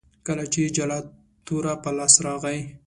[0.27, 1.05] کله چې جلات
[1.45, 2.59] توره په لاس راغی.